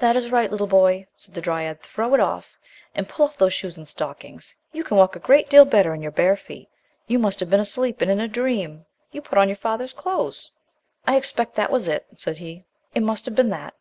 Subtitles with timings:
[0.00, 2.58] "That is right, little boy," said the dryad, "throw it off,
[2.96, 6.02] and pull off those shoes and stockings; you can walk a great deal better in
[6.02, 6.68] your bare feet.
[7.06, 10.50] You must have been asleep and in a dream you put on your father's clothes."
[11.06, 13.74] "I expect that was it," said he, "it must have been that."